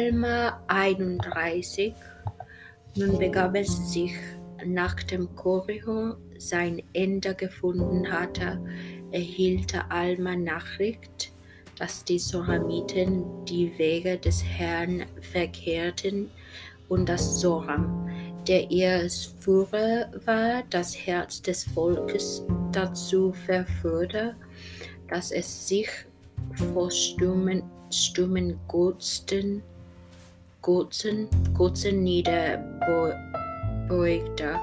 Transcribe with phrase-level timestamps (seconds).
[0.00, 1.92] Alma 31.
[2.96, 4.14] Nun begab es sich,
[4.64, 8.58] nachdem Korihor sein Ende gefunden hatte,
[9.10, 11.32] erhielt Alma Nachricht,
[11.78, 16.30] dass die Soramiten die Wege des Herrn verkehrten
[16.88, 18.08] und dass Soram,
[18.48, 19.06] der ihr
[19.40, 22.42] Führer war, das Herz des Volkes
[22.72, 24.34] dazu verführte,
[25.10, 25.90] dass es sich
[26.72, 29.62] vor stummen, stummen Götzen,
[30.62, 34.56] Götzen, Götzen niederbeugte.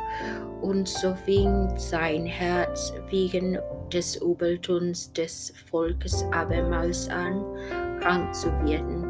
[0.61, 3.57] Und so fing sein Herz wegen
[3.91, 7.43] des Übeltuns des Volkes abermals an,
[7.99, 9.05] krank zu werden.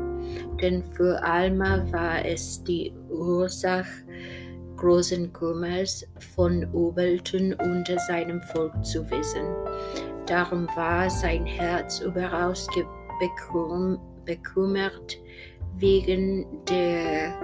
[0.62, 4.04] Denn für Alma war es die Ursache
[4.78, 9.46] großen Kummers von Übeltun unter seinem Volk zu wissen.
[10.28, 12.68] Darum war sein Herz überaus
[14.26, 15.18] bekümmert
[15.80, 17.40] wegen der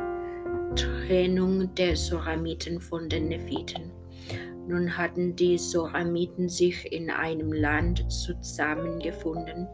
[0.75, 3.91] Trennung der Soramiten von den Nephiten.
[4.67, 9.67] Nun hatten die Soramiten sich in einem Land zusammengefunden,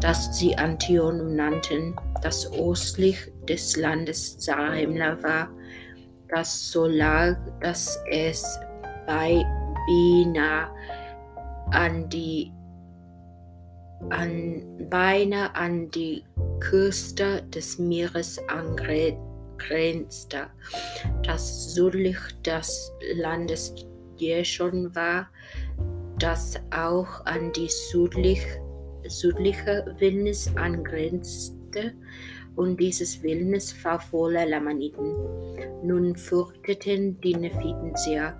[0.00, 5.50] das sie Antionum nannten, das östlich des Landes Saremla war,
[6.28, 8.58] das so lag, dass es
[9.06, 9.44] bei
[9.86, 10.70] Bina
[11.72, 12.52] an die
[14.10, 16.24] an, beinahe an die
[16.60, 19.18] Küste des Meeres angrenzte,
[21.22, 23.74] das südlich des Landes
[24.16, 25.28] Jeschon war,
[26.18, 28.44] das auch an die südlich,
[29.06, 31.94] südliche Wildnis angrenzte,
[32.58, 35.14] und dieses Wildnis war voller Lamaniten.
[35.84, 38.36] Nun fürchteten die Nephiten sehr.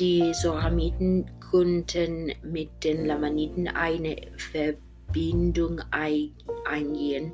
[0.00, 7.32] Die Soramiten konnten mit den Lamaniten eine Verbindung eingehen,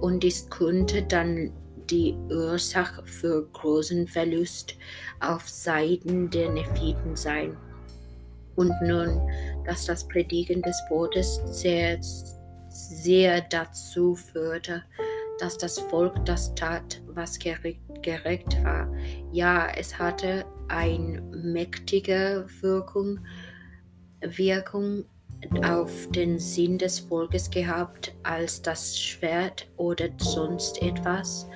[0.00, 1.52] und dies könnte dann
[1.90, 4.74] die Ursache für großen Verlust
[5.20, 7.56] auf Seiten der Nephiten sein.
[8.56, 9.20] Und nun,
[9.64, 11.98] dass das Predigen des Wortes sehr,
[12.70, 14.82] sehr dazu führte,
[15.38, 18.92] dass das Volk das tat, was gerecht war.
[19.32, 23.20] Ja, es hatte eine mächtige Wirkung,
[24.20, 25.04] Wirkung
[25.64, 31.46] auf den Sinn des Volkes gehabt als das Schwert oder sonst etwas,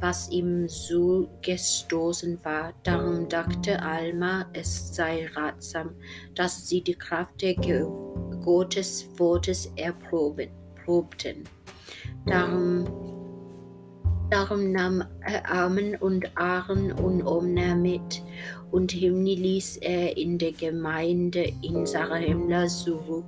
[0.00, 2.72] was ihm so gestoßen war.
[2.82, 5.94] Darum dachte Alma, es sei ratsam,
[6.34, 7.54] dass sie die Kraft der
[8.42, 11.44] Gottes Wortes erprobten.
[12.26, 13.09] Darum
[14.30, 18.22] Darum nahm er Armen und Aaron und Omna mit,
[18.70, 23.24] und Himni ließ er in der Gemeinde in Sarahemla zurück.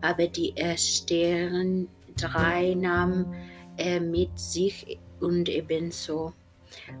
[0.00, 3.34] Aber die ersten drei nahm
[3.76, 6.32] er mit sich und ebenso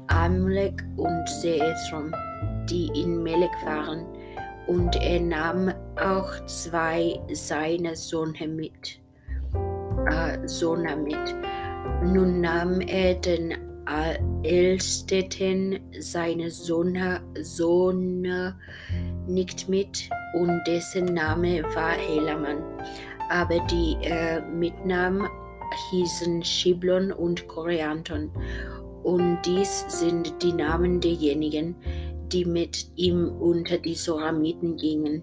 [0.08, 2.12] Amalek und Seethrom,
[2.68, 4.06] die in Melek waren.
[4.66, 8.98] Und er nahm auch zwei seiner Söhne mit.
[10.10, 11.36] Äh, Söhne mit
[12.04, 13.54] nun nahm er den
[14.42, 18.56] Ältesten seine Söhne, Söhne
[19.26, 22.58] nicht mit und dessen Name war Helaman.
[23.30, 25.28] Aber die er mitnahm,
[25.90, 28.30] hießen Schiblon und Koreanton.
[29.02, 31.76] Und dies sind die Namen derjenigen,
[32.32, 35.22] die mit ihm unter die Soramiten gingen,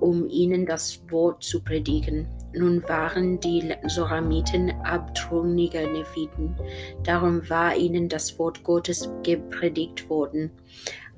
[0.00, 2.26] um ihnen das Wort zu predigen.
[2.54, 6.54] Nun waren die Soramiten abtrünnige Nephiten,
[7.02, 10.50] darum war ihnen das Wort Gottes gepredigt worden.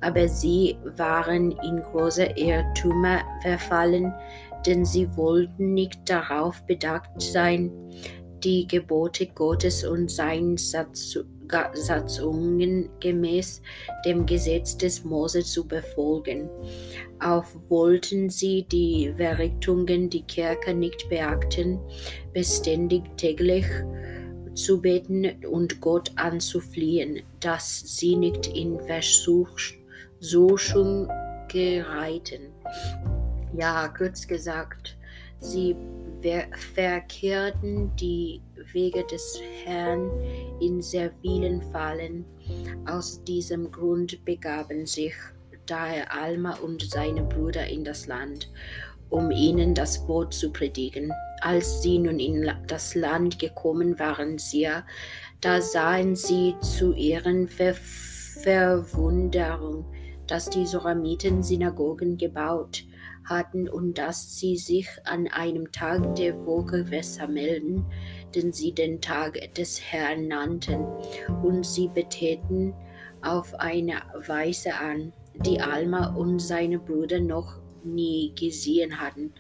[0.01, 4.13] Aber sie waren in große Irrtümer verfallen,
[4.67, 7.71] denn sie wollten nicht darauf bedacht sein,
[8.45, 10.59] die Gebote Gottes und seinen
[11.73, 13.63] Satzungen gemäß
[14.05, 16.49] dem Gesetz des Mose zu befolgen.
[17.21, 21.79] Auch wollten sie die Verrichtungen die Kirche nicht beachten,
[22.33, 23.67] beständig täglich
[24.55, 29.57] zu beten und Gott anzufliehen, dass sie nicht in Versuchung
[31.49, 32.53] gereiten.
[33.57, 34.97] Ja, kurz gesagt,
[35.41, 35.77] sie
[36.75, 38.41] verkehrten die
[38.73, 40.11] Wege des Herrn
[40.61, 42.25] in sehr vielen Fallen.
[42.87, 45.15] Aus diesem Grund begaben sich
[45.67, 48.51] daher Alma und seine Brüder in das Land,
[49.11, 51.13] um ihnen das Wort zu predigen.
[51.41, 54.85] Als sie nun in das Land gekommen waren, siehe,
[55.41, 59.87] da sahen sie zu ihren Ver Verwunderung,
[60.27, 62.85] dass die Soramiten Synagogen gebaut
[63.25, 67.87] hatten und dass sie sich an einem Tag der Woche versammelten,
[68.35, 70.85] den sie den Tag des Herrn nannten,
[71.43, 72.75] und sie beteten
[73.23, 79.33] auf eine Weise an, die Alma und seine Brüder noch nie gesehen hatten,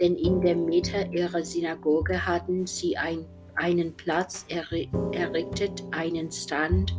[0.00, 6.94] denn in der Mitte ihrer Synagoge hatten sie ein, einen Platz errichtet, einen Stand,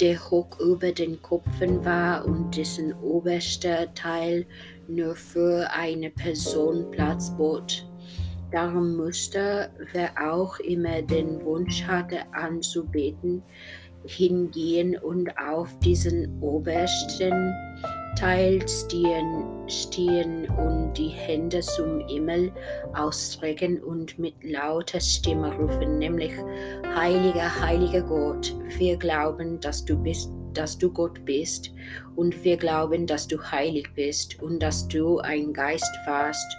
[0.00, 4.46] der hoch über den Kopfen war und dessen oberster Teil
[4.88, 7.86] nur für eine Person Platz bot.
[8.52, 13.42] Darum musste, wer auch immer den Wunsch hatte anzubeten,
[14.04, 17.54] hingehen und auf diesen obersten
[18.18, 22.52] Teil stehen, stehen und die Hände zum Himmel
[22.94, 26.32] ausstrecken und mit lauter Stimme rufen, nämlich
[26.94, 31.72] Heiliger, heiliger Gott, wir glauben, dass du bist, dass du Gott bist
[32.16, 36.54] und wir glauben, dass du heilig bist und dass du ein Geist warst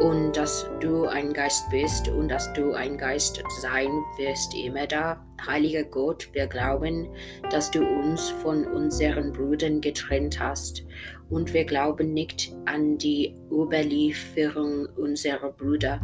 [0.00, 3.88] und dass du ein Geist bist und dass du ein Geist sein
[4.18, 5.24] wirst immer da.
[5.46, 7.08] Heiliger Gott, wir glauben,
[7.50, 10.84] dass du uns von unseren Brüdern getrennt hast
[11.30, 16.00] und wir glauben nicht an die Überlieferung unserer Brüder,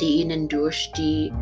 [0.00, 1.32] die ihnen durch die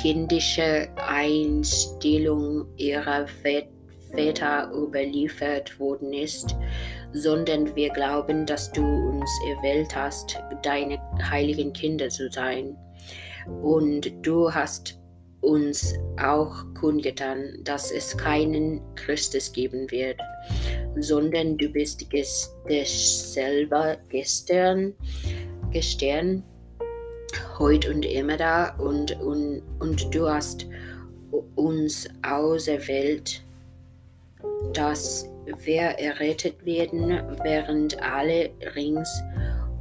[0.00, 6.56] kindische Einstellung ihrer Väter überliefert worden ist
[7.16, 12.76] sondern wir glauben, dass du uns erwählt hast, deine heiligen Kinder zu sein.
[13.62, 15.00] Und du hast
[15.40, 20.20] uns auch kundgetan, dass es keinen Christus geben wird,
[20.98, 22.06] sondern du bist
[23.34, 24.94] selber gestern,
[25.72, 26.42] gestern,
[27.58, 30.66] heute und immer da und, und, und du hast
[31.56, 33.44] uns auserwählt,
[34.72, 35.28] dass
[35.64, 39.08] wir errettet werden, während alle rings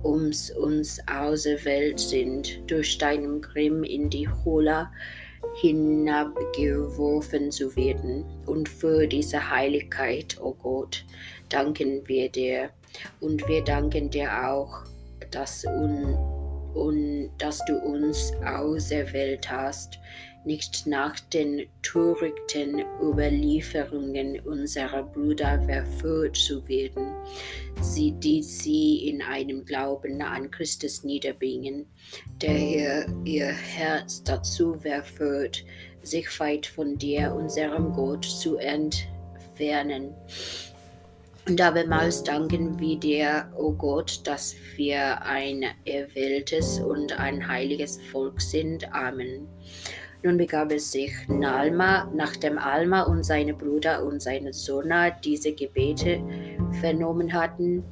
[0.03, 4.91] ums uns auserwählt sind, durch deinen Grimm in die Hola
[5.61, 8.23] hinabgeworfen zu werden.
[8.45, 11.03] Und für diese Heiligkeit, o oh Gott,
[11.49, 12.69] danken wir dir.
[13.19, 14.83] Und wir danken dir auch,
[15.31, 16.15] dass, un,
[16.75, 19.99] un, dass du uns auserwählt hast,
[20.45, 27.13] nicht nach den törichten Überlieferungen unserer Brüder verführt zu werden,
[27.81, 31.87] sie, die sie in einem Glauben an Christus niederbringen,
[32.41, 35.63] der ihr, ihr Herz dazu verführt,
[36.01, 40.13] sich weit von dir, unserem Gott, zu entfernen.
[41.47, 47.99] Und abermals danken wir dir, o oh Gott, dass wir ein erwähltes und ein heiliges
[48.11, 48.91] Volk sind.
[48.91, 49.47] Amen.
[50.25, 56.19] Nun begab es sich Nalma, nachdem Alma und seine Brüder und seine Sona diese Gebete
[56.81, 57.83] vernommen hatten,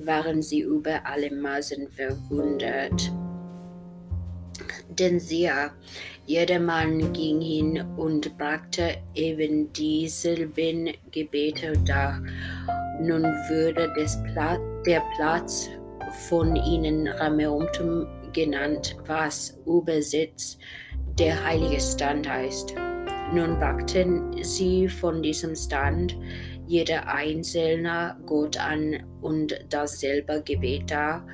[0.00, 3.12] waren sie über alle Maßen verwundert.
[4.88, 5.70] Denn siehe,
[6.24, 12.20] jedermann ging hin und brachte eben dieselben Gebete dar.
[13.00, 13.94] Nun würde
[14.32, 15.70] Pla der Platz
[16.28, 20.58] von ihnen Rameumtum genannt, was übersetzt
[21.18, 22.74] der heilige Stand heißt.
[23.32, 26.16] Nun backten sie von diesem Stand
[26.66, 31.26] jeder einzelne Gott an und dasselbe Gebet dar.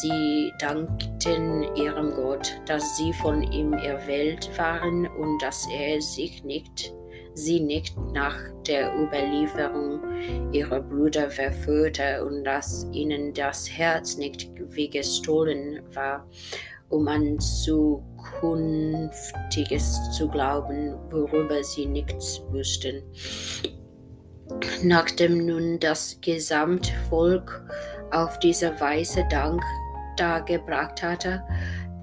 [0.00, 6.94] Sie dankten ihrem Gott, dass sie von ihm erwählt waren und dass er sich nicht,
[7.34, 10.00] sie nicht nach der Überlieferung
[10.52, 16.28] ihrer Brüder verführte und dass ihnen das Herz nicht wie gestohlen war
[16.94, 23.02] um an Zukünftiges zu glauben, worüber sie nichts wussten.
[24.84, 27.68] Nachdem nun das Gesamtvolk
[28.12, 29.60] auf diese Weise Dank
[30.16, 31.42] dargebracht hatte,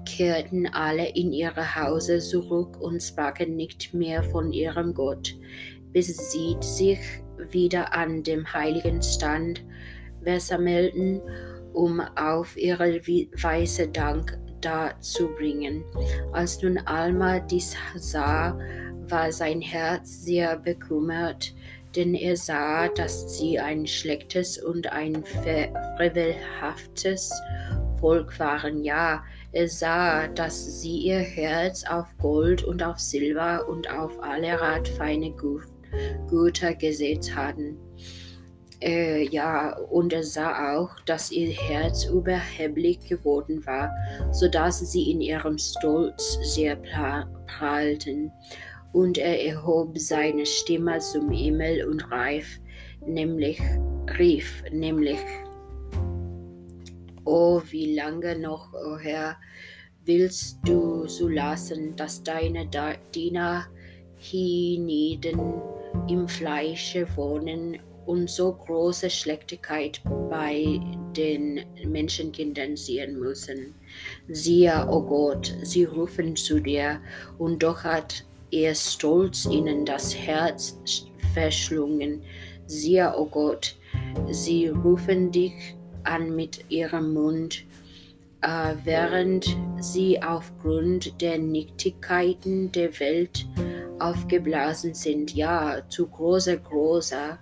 [0.04, 5.34] kehrten alle in ihre Hause zurück und sprachen nicht mehr von ihrem Gott,
[5.92, 7.00] bis sie sich
[7.50, 9.64] wieder an dem heiligen Stand
[10.22, 11.22] versammelten,
[11.72, 15.84] um auf ihre Weise Dank darzubringen.
[16.32, 18.58] Als nun Alma dies sah,
[19.08, 21.54] war sein Herz sehr bekümmert,
[21.94, 27.32] denn er sah, dass sie ein schlechtes und ein frevelhaftes
[28.00, 28.82] Volk waren.
[28.82, 34.88] Ja, er sah, dass sie ihr Herz auf Gold und auf Silber und auf allerart
[34.88, 35.34] feine
[36.28, 37.76] Güter gesetzt hatten.
[38.82, 43.90] Äh, ja, und er sah auch, dass ihr Herz überheblich geworden war,
[44.32, 46.76] so dass sie in ihrem Stolz sehr
[47.46, 48.32] prahlten.
[48.92, 52.60] Und er erhob seine Stimme zum Himmel und rief,
[53.06, 53.60] nämlich,
[54.18, 55.20] rief, nämlich,
[57.24, 59.36] Oh, wie lange noch, oh Herr,
[60.04, 62.68] willst du zulassen, dass deine
[63.14, 63.66] Diener
[64.16, 65.40] hienieden
[66.08, 70.80] im Fleische wohnen und so große Schlechtigkeit bei
[71.16, 73.74] den Menschenkindern sehen müssen.
[74.28, 77.00] Siehe, o oh Gott, sie rufen zu dir,
[77.38, 80.78] und doch hat ihr Stolz ihnen das Herz
[81.32, 82.22] verschlungen.
[82.66, 83.76] Siehe, o oh Gott,
[84.30, 87.64] sie rufen dich an mit ihrem Mund,
[88.40, 93.46] äh, während sie aufgrund der Nichtigkeiten der Welt
[93.98, 95.34] aufgeblasen sind.
[95.34, 97.38] Ja, zu großer, großer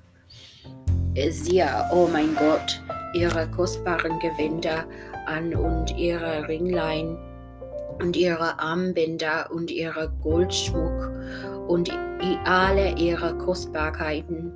[1.30, 2.82] siehe, oh mein Gott,
[3.14, 4.84] ihre kostbaren Gewänder
[5.26, 7.16] an und ihre Ringlein
[8.00, 11.10] und ihre Armbänder und ihre Goldschmuck
[11.68, 11.90] und
[12.44, 14.52] alle ihre Kostbarkeiten,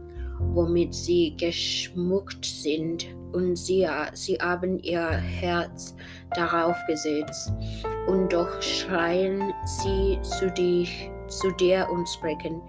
[0.52, 3.06] womit sie geschmuckt sind.
[3.32, 5.96] Und sie, sie haben ihr Herz
[6.36, 7.52] darauf gesetzt.
[8.06, 12.60] Und doch schreien sie zu, dich, zu dir und sprechen,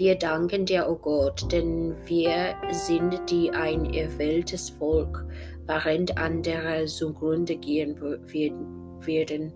[0.00, 5.26] wir danken dir, o oh Gott, denn wir sind die ein erwähltes Volk,
[5.66, 9.52] während andere zugrunde gehen werden.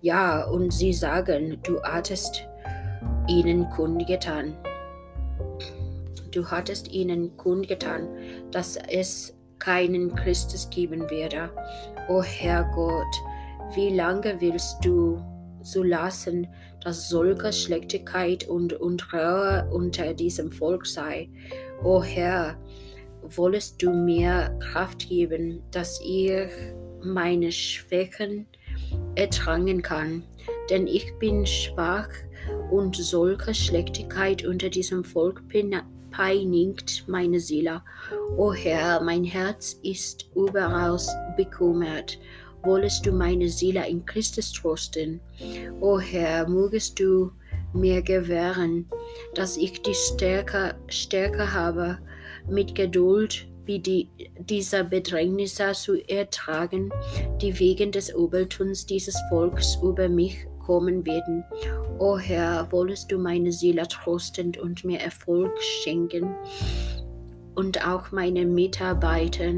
[0.00, 2.48] Ja, und sie sagen, du hattest
[3.28, 4.56] ihnen kundgetan.
[6.32, 8.08] Du hattest ihnen kundgetan,
[8.50, 11.48] dass es keinen Christus geben werde.
[12.08, 15.22] O Herr Gott, wie lange willst du
[15.62, 16.48] zu lassen,
[16.86, 21.28] dass solche Schlechtigkeit und Untreue unter diesem Volk sei.
[21.82, 22.56] O Herr,
[23.22, 26.46] wollest du mir Kraft geben, dass ich
[27.02, 28.46] meine Schwächen
[29.16, 30.22] ertragen kann,
[30.70, 32.08] denn ich bin schwach
[32.70, 35.42] und solche Schlechtigkeit unter diesem Volk
[36.12, 37.82] peinigt meine Seele.
[38.36, 42.16] O Herr, mein Herz ist überaus bekümmert
[42.62, 45.20] wollest du meine Seele in Christus trosten.
[45.80, 47.30] O Herr, mögest du
[47.72, 48.88] mir gewähren,
[49.34, 51.98] dass ich die Stärke, Stärke habe,
[52.48, 54.08] mit Geduld wie die,
[54.38, 56.90] dieser Bedrängnisse zu ertragen,
[57.42, 61.44] die wegen des Übeltuns dieses Volks über mich kommen werden.
[61.98, 66.34] O Herr, wollest du meine Seele trosten und mir Erfolg schenken
[67.54, 69.52] und auch meine Mitarbeiter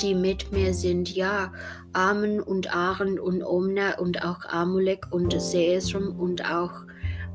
[0.00, 1.52] die mit mir sind, ja,
[1.92, 6.72] Amen und Aaron und Omna und auch Amulek und Sesum und auch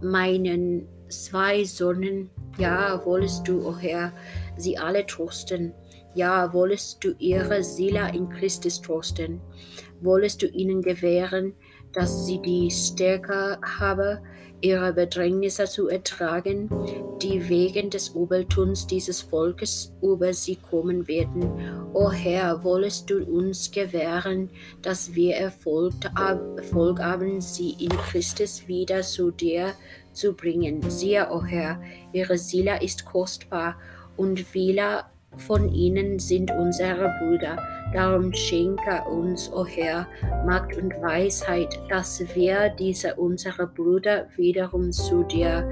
[0.01, 4.13] meinen zwei Sonnen, ja, wollest du, o oh Herr,
[4.57, 5.73] sie alle trosten.
[6.15, 9.41] Ja, wollest du ihre Seele in Christus trosten.
[10.01, 11.53] Wollest du ihnen gewähren,
[11.93, 14.21] dass sie die Stärke habe,
[14.61, 16.69] ihre Bedrängnisse zu ertragen,
[17.21, 21.49] die wegen des Übeltuns dieses Volkes über sie kommen werden.
[21.93, 24.49] O Herr, wollest du uns gewähren,
[24.81, 25.93] dass wir Erfolg,
[26.57, 29.73] Erfolg haben, sie in Christus wieder zu dir
[30.11, 30.81] zu bringen.
[30.89, 31.81] Siehe, o Herr,
[32.11, 33.77] ihre Seele ist kostbar
[34.17, 35.05] und viele
[35.37, 37.57] von ihnen sind unsere Brüder.
[37.93, 40.07] Darum schenke uns, o oh Herr,
[40.45, 45.67] Macht und Weisheit, dass wir diese unsere Brüder wiederum zu dir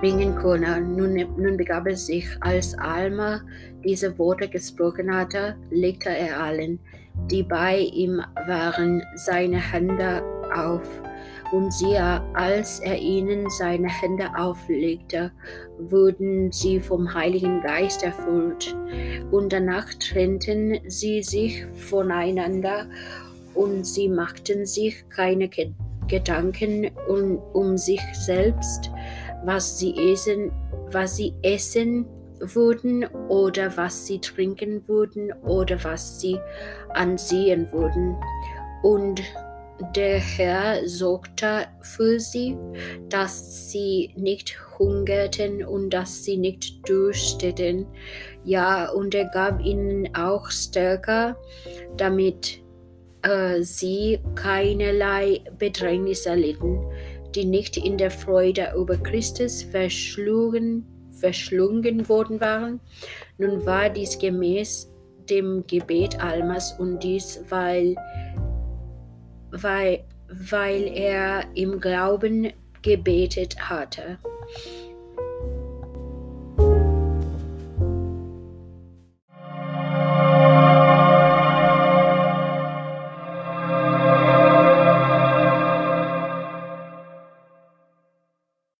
[0.00, 0.96] bringen können.
[0.96, 3.40] Nun, nun begab es sich, als Alma
[3.84, 6.78] diese Worte gesprochen hatte, legte er allen,
[7.30, 10.22] die bei ihm waren, seine Hände
[10.54, 10.82] auf
[11.52, 15.32] und siehe, als er ihnen seine Hände auflegte,
[15.78, 18.76] wurden sie vom Heiligen Geist erfüllt.
[19.30, 22.86] Und danach trennten sie sich voneinander
[23.54, 25.50] und sie machten sich keine
[26.08, 28.90] Gedanken um, um sich selbst,
[29.44, 30.52] was sie essen,
[30.92, 32.06] was sie essen
[32.38, 36.38] würden oder was sie trinken würden oder was sie
[36.94, 38.16] ansehen würden.
[38.82, 39.22] Und
[39.94, 42.56] der Herr sorgte für sie,
[43.08, 47.86] dass sie nicht hungerten und dass sie nicht dursteten.
[48.44, 51.36] Ja, und er gab ihnen auch Stärke,
[51.96, 52.62] damit
[53.22, 56.80] äh, sie keinerlei Bedrängnis erlitten,
[57.34, 62.80] die nicht in der Freude über Christus verschlungen, verschlungen worden waren.
[63.38, 64.90] Nun war dies gemäß
[65.28, 67.94] dem Gebet Almas und dies, weil
[69.50, 72.52] weil, weil er im Glauben
[72.82, 74.18] gebetet hatte.